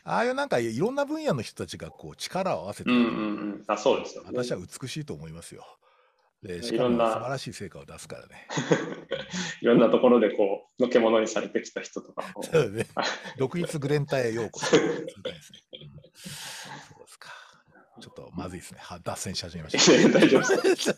[0.06, 3.08] ああいうなんか、いろんな分野の人たちがこう力を合わせて、うんうんう
[3.56, 5.66] ん、あそうですよ、ね、私は美しいと思いますよ。
[6.44, 8.48] でしかも素晴らしい成果を出すからね。
[9.62, 12.24] いろんなところでこう、のけ者にされてきた人とか。
[12.44, 12.86] そうね。
[13.38, 14.66] 独立グレン隊へようこそ。
[14.66, 15.02] そうで
[17.08, 17.32] すか。
[18.02, 18.80] ちょっとまずいですね。
[19.04, 20.20] 脱線し始めました。
[20.20, 20.96] 大丈夫です。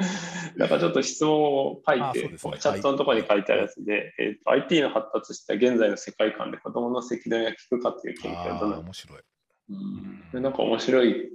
[0.56, 9.22] なんかちょっと質問を書いて、ね、チャットのところに書いてあるやつで、はい、えーと、IT の発達した現在の世界観で子供の責任が効くかっていう研究はどうな面白い。
[10.32, 11.30] うん、なんか面白い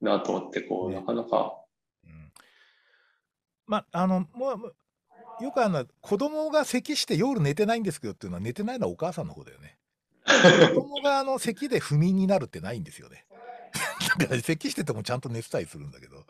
[0.00, 1.58] なと思って、こう、ね、なかなか
[3.68, 9.76] まあ、あの、もう、よくあの、子供が咳して夜寝てないんですけどっていうのは寝てないのはお母さんの方だよね。
[10.74, 13.26] 子供があの咳で不眠になるってないんですよね。
[14.18, 16.24] だから咳しててもちゃんと寝てたりするんだけど、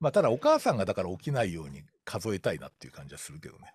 [0.00, 3.72] まあ、ただお母さんがだから起きないように数えたいなっていう感じはするけどね。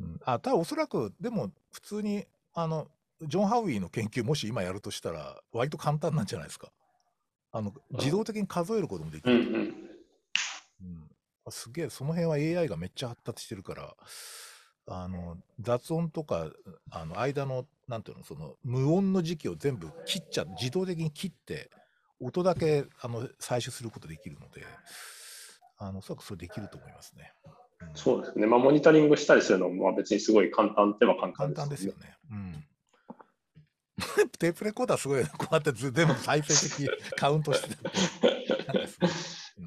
[0.00, 2.88] うん、あただおそらく、でも普通に、あの、
[3.22, 6.70] ジョン・ハウィーの研究もし今やるとしたら、割と簡単なんじゃないですか。
[7.50, 9.34] あの、自動的に数えることもできる。
[9.34, 11.08] うん、うん
[11.50, 13.94] すげえ、その辺は AI がめっちゃ発達してるから、
[14.86, 16.50] あの、雑音とか、
[16.90, 21.70] あの、間の、なんていうの、その、無音の時期を全部切っちゃ、自動的に切って、
[22.20, 24.64] 音だけ、あの、採取することできるので、
[25.78, 27.32] あの、おそらくそれできると思いますね。
[27.80, 28.46] うん、そうですね。
[28.46, 32.16] まあ、モニタリングしたりするのも、まあ、別にすごい簡単っては簡単です、ね、簡単ですよね。
[32.30, 32.64] うん。
[34.38, 37.76] テープレコーダーすごい、こうやって全部再生的カウントしてて。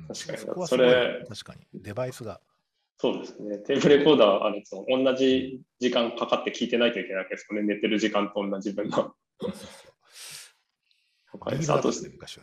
[0.08, 0.68] 確かに。
[0.68, 1.68] それ、確かに。
[1.74, 2.42] デバイスが。
[2.98, 3.58] そうですね。
[3.60, 7.64] テープレコーダーあると、同じ時間かかって聞いてないといけないわけですよね。
[7.64, 8.90] 寝てる時間と同じ分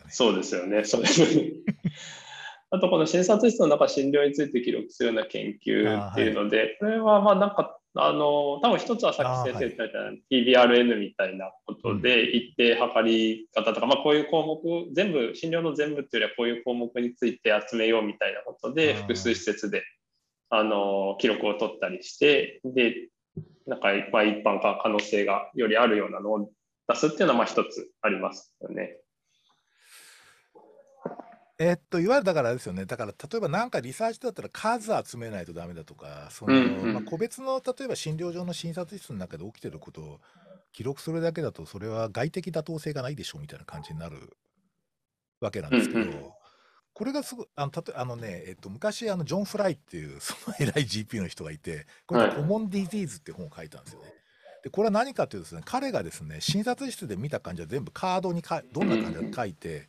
[0.05, 0.11] の。
[0.11, 0.83] そうですよね。
[0.83, 1.51] そうですね。
[2.71, 19.83] あとこの診察室の中診療について記録するような研究っていうので、これはまあなんか、あの、多分一つはさっき先生言ったみたいな TBRN みたいなことで、一定測り方とか、まあこういう項目、全部、診療の全部っていうよりはこういう項目について集めようみたいなことで、複数施設で、
[20.51, 23.09] あの、記録を取ったりして、で、
[23.65, 26.51] なんか、まあ、一般化可能性がよりあるようなのを
[26.89, 28.97] 出すっていうのはまあ一つありますよね。
[31.59, 40.19] えっと、いわゆるだからですよね、だから例えばなんかリサーチだったら数集めないとダメだとか、その、うんうん、まあ、個別の例えば診療所の診察室の中で起きてることを
[40.71, 44.37] 記録するだけだと、それは外的妥当性がないでしょうみたいな感じになる
[45.41, 46.31] わけなんですけど、うんうん、
[46.93, 54.13] これがすごあのたとあのね、えっと、昔あのジョン・フライっていうその偉い GP の人がいて、これ、コモン・ディジーズって本を書いたんですよね。
[54.63, 59.87] でこれは何かというとですね、彼がですね、診察室で見た患者全部カードにかどんな患者書いて、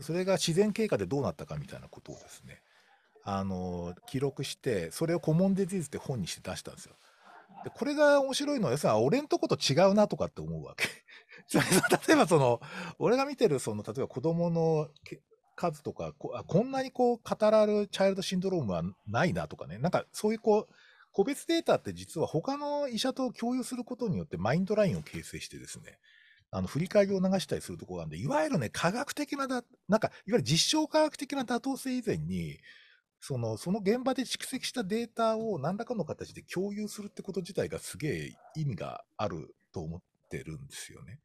[0.00, 2.60] それが自然経過でどうなったかみたいなことをですね、
[3.24, 6.94] あの記録して、それをコモンディジーズって本にして出したんですよ。
[7.64, 10.88] でこれが面白いのは、要するに俺んとこと違うなとかって思うわけ。
[12.08, 12.60] 例えばその、
[12.98, 14.88] 俺が見てるその、例えば子供の
[15.56, 20.74] 数とかこ、こんなにこう語られるチャイルドシンドロームはないなとかね、なんかそういうこう、
[21.12, 25.98] 個別データって実は他の医者と共有することによってマインドラインを形成してですね、
[26.52, 32.58] あの振り返りを流したりするところなんで、いわゆるね、科学的なだ、なんか、いわゆる実証科学的な妥当性以前に、
[33.20, 41.20] その、その現場で蓄積したデータを何らかの形で共有するってこと自体がすげえ意味があると思ってるんですよね。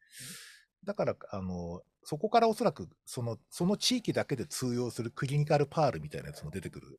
[0.84, 6.96] だから、あの、そこからおそらく、その、その地域だけで通用するクリニカルパールみたいなやつも出てくるん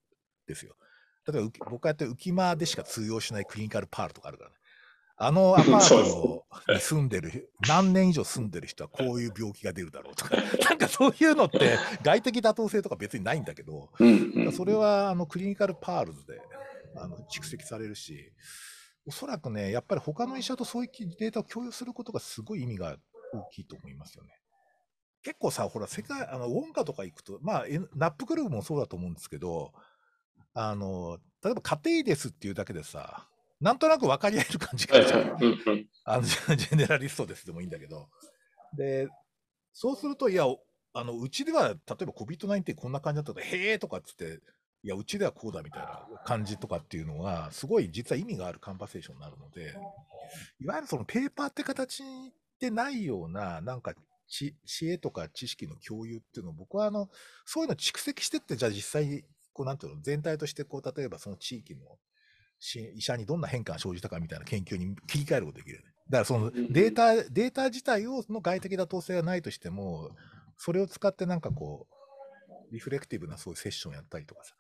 [0.49, 0.75] ですよ。
[1.33, 4.57] 例えば、僕がやって浮間でしか通用しないクリニカルパールとかあるからね。
[5.19, 10.37] あの アパートに住んでる、何年以上住んでる人はこういう病気が出るだろうとか、
[10.69, 13.91] なんかそういうのって外的妥当性とか別にないんだけど、
[14.55, 16.41] それはあのクリニカルパールズで
[16.97, 18.31] あの蓄積されるし、
[19.07, 22.99] おそらくね、やっぱり他の医者とそういうデータを共有することがすごい意味が
[23.33, 24.31] 大きいと思いますよね。
[25.23, 27.65] 結構さ、ほら、世界、あの、ウォンカとか行くと、まあ、
[27.97, 29.73] ナップグループもそうだと思うんですけど、
[30.59, 33.29] あの、例えば家庭ですっていうだけでさ、
[33.61, 35.38] なんとなく分かり合える感じがじゃん。
[36.05, 38.09] あの、ジェネラリストですでもいいんだけど。
[38.75, 39.07] で、
[39.73, 40.45] そうすると、いや、
[40.95, 44.40] あの、うちでは、例えば COVID-19 こんな感じだったら、へえとかっつって、
[44.83, 49.75] いや、うちではこうだみたいな感じとかっていうのが、すごい実は意味があるカンバセーションになるので、
[50.61, 52.03] いわゆるそのペーパーって形
[52.59, 53.95] でないような、なんか
[54.27, 57.11] 知、知恵とか知識の共有っていうのを、僕はあの、
[57.45, 59.25] そういうの蓄積してって、じゃあ実際、
[59.57, 61.81] こうなんていうの、全体としてこう、例えばその地域の
[62.95, 65.85] 医者にどんな変化が生じたかみたいな研究に切り替えることができる、ね。
[66.11, 70.11] だからそのデータ、データ自体をの外的妥当性がないとしても、
[70.59, 74.55] それを使ってなんかこう、リフレクティブなそういうセッションやったりとかさ、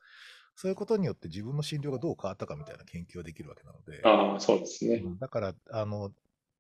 [0.54, 4.00] そういうことによって自分の診療がどう変わったかみたいな研究ができるわけなので。
[4.02, 5.02] ああ、そうですね。
[5.20, 6.10] だから、あの、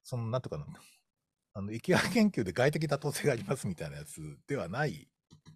[0.04, 0.66] その、なんとかな、
[1.54, 5.08] あの、疫学研究で外的妥当性がありますみたいなやつではない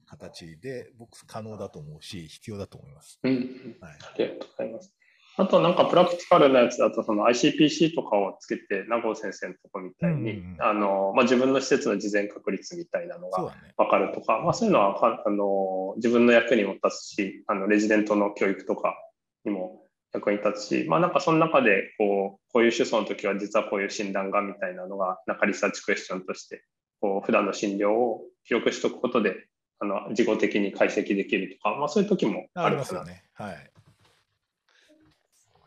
[0.07, 3.19] 形で、僕可能だと思うし、必要だと思います。
[3.23, 3.33] うん、
[3.81, 3.93] はい。
[3.93, 4.95] ありがとうございます。
[5.37, 18.97] あとなんかプラクティカルなやつだと、その ICPC とかをつけて、名越先生のとこみたいに、うんうん、あの、まあ、自分の施設の事前確率みたいなのが分かるとか、ね、まあ、そういうのはあの自分の役にも立つし、あのレジデントの教育とか
[19.45, 26.65] にも役に立つし、まあ、なんかその中でこう、こういう手相の時は実はこういう診断がみたいなのが、なんかリサーチクエスチョンとして、
[27.01, 29.47] こう普段の診療を記録しておくことで、
[29.81, 33.25] あの自己的に解析できるとか、まあ、そういう時もありますよね。
[33.35, 33.71] はい。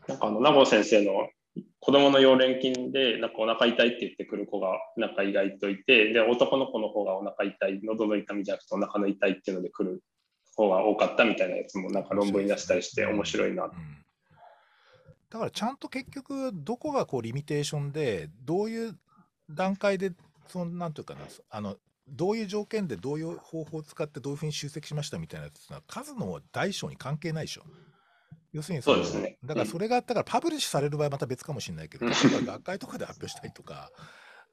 [0.08, 1.28] なんかあの、名護先生の
[1.80, 10.02] 子供の溶連菌で、なんかお腹痛いって言ってくる子が、なんか意外といて、で、男の子の方がお腹痛い、喉の痛みじゃなくてお腹の痛いっていうので来る
[10.56, 13.70] 方が多かったみたいなやつも、なんか論文に出したりして面白いな、うん、
[15.30, 18.98] だからちゃんと結局、どこがこうリミテーションで、どういう
[19.50, 20.12] 段階で、
[20.46, 21.76] そのなんていうかな、あの、
[22.08, 27.62] どういう条件でどういう方法を使ってどういうふうに集積しましたみたいなやつは数の大小に関係ないでしょ。
[28.52, 29.36] 要するにそうですね。
[29.44, 33.90] だからそれが、だからパブリッシュされる場合はまた別かもしれないけど、学会とかで発表したりとか、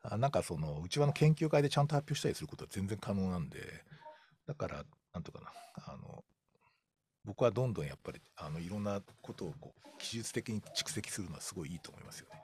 [0.02, 3.60] あなんかその、うちわの研究会でちゃんと発表したりすることは全然可能なんで、
[4.48, 5.52] だから、なんとかな、
[5.86, 6.24] あの、
[7.24, 12.42] 僕はどんどんやっぱり、あの、いろんなことをこう、技術的に蓄積するのはすごいいいと思いますよね。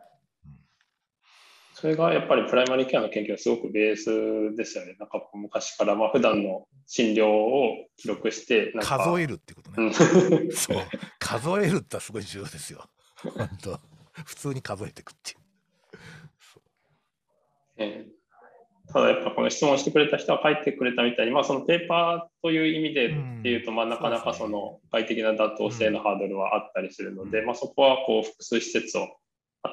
[1.80, 4.96] それがやっぱりプライマリーケアの研究はすごくベースですよね。
[5.00, 9.92] なんか昔から、まあ普段の診療を記録して、数えるってことね。
[9.94, 10.78] そう。
[11.20, 12.84] 数えるってすごい重要ですよ。
[13.22, 13.80] 本当
[14.26, 15.38] 普通に数えていくっていう。
[17.78, 18.06] え
[18.92, 29.10] ただやっぱこの質問してくれた人は書いてくれたみたいに、まあ、そのペーパーという意味でっていうと、まあ、なかなかその外的な妥当性のハードルはあったりするので、まあ、そこはこう複数施設を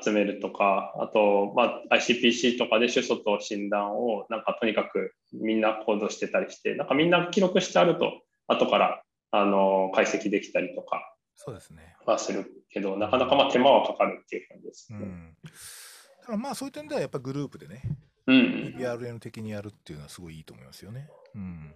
[0.03, 11.97] 集めるとか、あと、まあ、ICPC とかで主訴と診断をなんかとにかくみんな行動してたりして、なんかみんな記録してあると、後からあの解析できたりとかそうですね。
[12.07, 14.99] はするけど、なかなかまあ手間はかかるっていう感じですね。
[15.01, 15.35] うん。
[15.43, 17.83] だからまあそういう点ではやっぱグループでね、
[18.27, 21.09] うん、PRN 的にやるっていうのはすごいいいと思いますよね。
[21.35, 21.75] うん。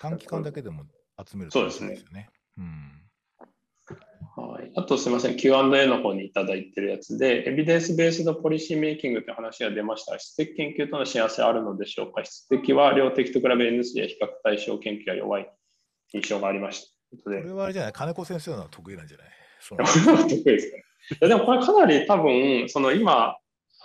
[0.00, 0.84] 短期間だけでも
[1.24, 2.28] 集めるとそうですね。
[2.58, 2.93] うん。
[4.74, 10.18] はい、あとすみません、Q&A の方にいただいてるやつで、エビデンスベースドポリシーメイキングという話が出ました。
[10.18, 12.24] 質的研究との幸せあるのでしょうか。
[12.24, 15.50] 質的は量的と比べ N3 や比較対象研究が弱い
[16.12, 17.22] 印象がありました。
[17.22, 19.26] これはあれじゃない金子先生のは得意なんじゃない？
[19.60, 19.84] その。
[20.28, 20.70] 得意です。
[20.70, 20.82] かい
[21.20, 23.36] やでもこれかなり多分、その今、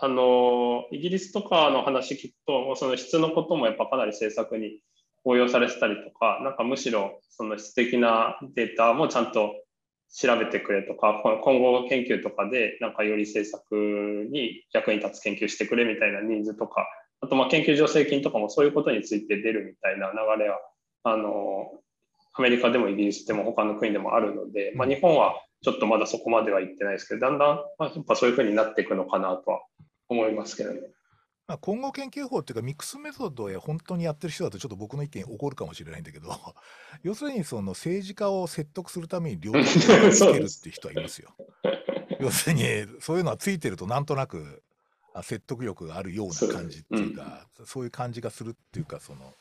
[0.01, 4.79] あの、イギリスとかの話聞くと、その質のこともやっぱかなり政策に
[5.25, 9.53] 応用されてたりとか、なんかむしろその質的なデータもちゃんと
[10.11, 16.87] 調べてくれとか、今後研究とかでなんかより政策に役に立つ研究してくれみたいなニーズとか、
[17.21, 20.59] あとまあ研究助成金とかもそういうことについて出るみたいな流れは、
[21.03, 21.67] あの、
[22.33, 29.61] アメリカでもイギリスでも他の国でもあるので、まあ、日本はちょっとまだそこまでは行ってないですけど、だんだんまあやっぱそういうふうになっていくのかなとは
[30.07, 30.79] 思いますけどね。
[31.49, 36.29] まあ、今後研究法っていうかミックスメソッドを本当にやってる人だとちょっと僕の意見起こるかもしれないんだけど
[37.01, 41.35] 要するにその政治家を説得するために両手をつけるっていう人はいますよ。
[42.19, 42.63] 要するに
[43.01, 44.61] そういうのはついてるとなんとなく
[45.15, 49.33] あ説得力があるような感じっていうかそう,、いう感じがするっていうかその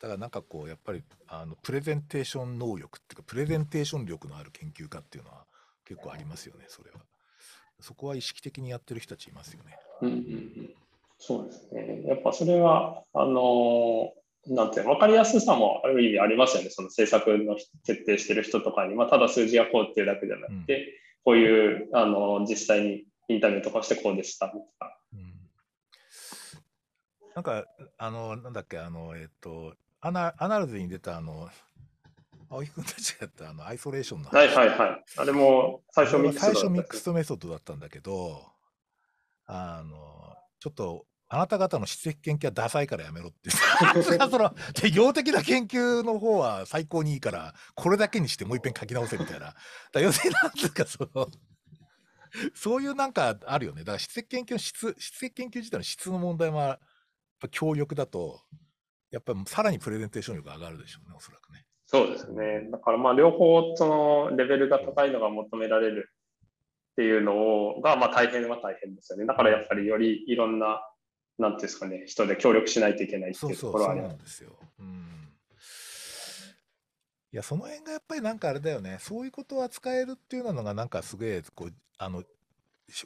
[0.00, 5.46] だからなんかこうやっぱりあのプレゼンテーション能力っていうかプレゼンテーション力のある研究家っていうのは
[5.84, 6.96] 結構ありますよねそれは。
[7.78, 9.76] そこは意識的にやってる人たちいますよね。
[10.00, 10.18] うんうんう
[10.62, 10.74] ん
[11.24, 12.02] そうですね。
[12.04, 14.12] やっぱそれは、あの、
[14.48, 16.70] なんていうの、分かりやすさもある意味ありますよね。
[16.70, 20.84] その政策の設定してる人とかに、まあ、ただ数字がこうっていうだけじゃなくて、うん、
[21.24, 24.98] こういう、あの、実際にインタビューとかしてこうでしたとか。
[25.12, 25.32] うん、
[27.36, 27.66] なんか、
[27.98, 31.48] あの、なんだっけ、あの、えっ、と、アナ Annals に出た、あの、
[32.50, 35.04] 青木君たちがやったあのアイソレーションのはいはいはい。
[35.18, 38.42] あれも最初ミックス最初 mixed method だったんだけど、
[39.46, 43.48] あの、ちょっとあなた方の質的研究はダサいからやめろって。
[43.50, 44.54] その、
[44.92, 49.54] 量的な研究の方は最高にいいから、これだけにしてもう一遍書き直せみたいな。
[49.92, 51.28] だ要するになんつうか、その、
[52.54, 53.80] そういうなんかあるよね。
[53.80, 56.78] だから質的研究の質、質的研究自体の質の問題は、やっ
[57.40, 58.42] ぱ強力だと、
[59.10, 61.64] やっぱりさらにプレゼンテーション力が上がるでしょうね、おそらくね。
[61.86, 62.68] そうですね。
[62.70, 66.10] だからまあ両方そのレベルが高いのが求められる
[66.92, 69.24] っていうのが、まあ大変は大変ですよね。
[69.24, 70.82] だからやっぱりよりいろんな
[71.42, 74.10] なんていうんですかね、人で協力しないといけないっていうところはあります。
[74.10, 74.58] そうなんですよ。
[74.78, 75.12] うん。
[77.32, 78.98] いや、その辺がやっぱりなんかあれだよね。
[79.00, 82.22] そういうことを扱えるっていうのがなんかすげえ、こう、あの、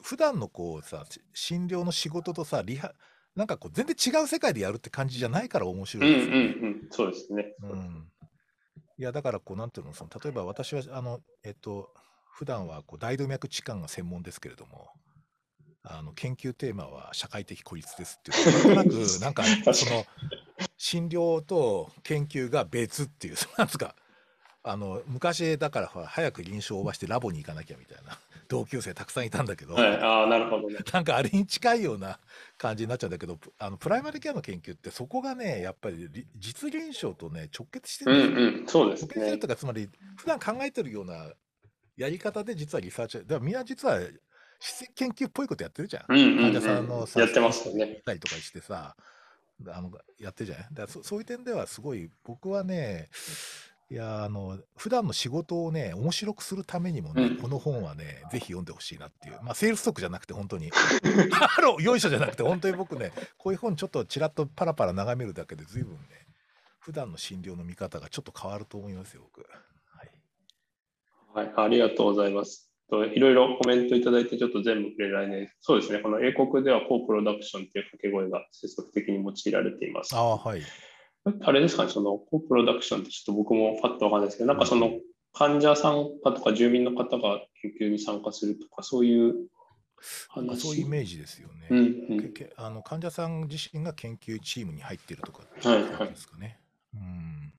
[0.03, 2.93] 普段のこうさ、診療の仕事とさ、リハ、
[3.35, 6.37] なんかこう全然違う世界でやるって感じじゃないから面白いですよね。
[6.37, 7.53] うんうんうん、そうですね。
[7.63, 8.11] うん。
[8.97, 11.93] いや、だからこう、なんていうの、その例えば私は、あの、えっと、
[12.33, 14.89] 普段はこう大動脈置換が専門ですけれども、
[15.89, 20.05] あの研究テーマは社会的孤立ですっていう、なんとなく、 なんか、その、
[20.77, 23.95] 診療と研究が別っていう、なんですか、
[24.63, 28.19] あの、昔だから早く臨床を応募してラボに行かなきゃみたいな
[28.49, 30.79] 同級生たくさんいたんだけど、はい、ああ、なるほどね。
[30.91, 32.19] なんかあれに近いような
[32.57, 38.49] 感じになっちゃうんだけど、あのプライマリケアの研究ってそこがね、やっぱり実臨床とね、直結してるんですよ。
[38.49, 39.07] うんうん、そうですね。
[39.07, 41.31] 直結してるとか、つまり、普段考えてるような
[41.95, 43.99] やり方で実はリサーチ、だからみんな実は
[44.59, 46.05] 質的研究っぽいことやってるじゃん。
[46.09, 48.01] うんうんうん、患者さんのさ、やってますよね。
[48.05, 48.95] たりとかしてさ、
[49.67, 50.67] あのやってるじゃない？
[50.71, 53.09] だそそういう点ではすごい、僕はね、
[53.89, 65.99] いやあの普段の仕事をね、面白くするためにもね、うんこの本はね、ぜひ読んでほしいなっていう、まあ、セールストックじゃなくて、本当に、あのよいしょじゃなくて、本当に僕ね、こういう本ちょっとちらっとパラパラ眺めるだけで、ずいぶんね、
[66.79, 69.45] 普段の診療の見方がちょっと変わると思いますよ、僕。
[71.33, 72.66] はい、はい、ありがとうございます。
[72.89, 75.49] といろいろコメントいただいて、ちょっと全部触れられない。
[75.59, 80.15] そうですね、この英国ではコープロダクションっていう掛け声が接続的に用いられています。
[80.15, 80.61] ああ、はい。
[81.41, 84.91] あれですかね、そのコープロダクションってちょっと僕もパッとわかんないですけど、なんかその
[85.33, 89.47] 患者さんかとか住民の方が研究に参加するとか、そういう
[90.29, 90.61] 話？
[90.61, 91.67] そういうイメージですよね。
[91.69, 91.77] うん
[92.09, 96.59] うんけけあの患者さん自身が研究チームに入っているとかですかね。
[96.93, 97.53] うん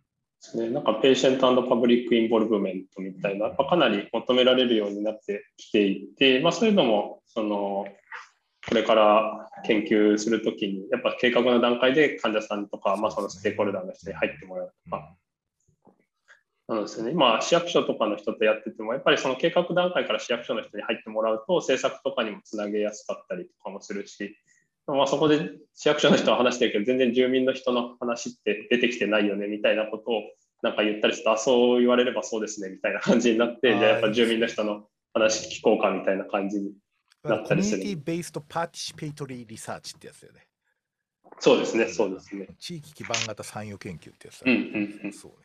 [0.49, 7.87] ですね、なんか patient public involvement みたいな、やっぱかなり求められるようになってきていて、まあ、そういうのもその
[8.69, 15.15] これから研究するときに、やっぱ計画の段階で患者さんとか、まあ、そのステークホルダーの人に入ってもらうとか、
[16.69, 17.13] なんですよね。
[17.13, 24.37] まあ、市役所とかの人とやってても、やっぱりその計画段階から市役所の人に入ってもらうと、政策とかにもつなげやすかったりとかもするし、
[24.95, 30.23] まあ、そこで市役所の人は話してるけど、全然住民の人の話って出てきてないよねみたいなことを
[30.63, 36.73] なんか言ったりすると、あ、そう言われればそうですねみたいな感じになって、じゃあやっぱ住民の人の話聞こうかみたいな感じに
[37.23, 40.47] なったりする Communi ty-Based Participatory Research ってやつだよね。
[41.39, 42.49] そうですね、そうですね。
[42.59, 44.53] 地域基盤型参与研究ってやつだね。
[44.53, 45.13] うんうんうん。
[45.13, 45.37] そうね。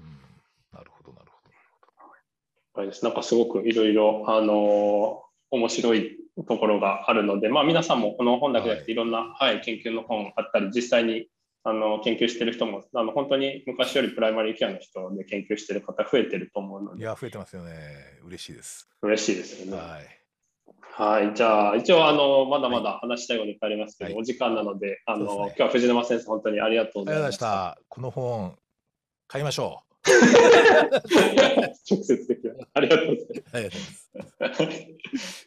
[0.00, 0.06] うん。
[0.72, 1.38] なるほど、なるほ
[2.84, 2.92] ど。
[3.02, 11.26] なんかすごくいろいろ、あのー面白いところがあるので、まあ、皆さんもこの本だけじゃなくて、いろんな、はい、研究の本あったり、実際に
[11.64, 17.72] あの研究してる人もあの、本当に昔よりプライマリーケアの人で研究してる方増えてると思うので、いや、増えてますよね。
[18.24, 18.88] 嬉しいです。
[19.02, 19.76] 嬉しいですよね。
[19.76, 20.18] はい。
[20.80, 27.46] はい、じゃあ、一応、あの、まだまだ話したいように帰りますけど、はいお時間なので、あの、ね今日は藤沼先生、本当にありがとうありがとうございました。
[27.46, 27.78] た。
[27.88, 28.56] この本、
[29.28, 29.82] 買いましょ
[31.90, 32.66] 直接的な。
[32.74, 33.64] ありがとうござい。
[33.64, 35.46] ます。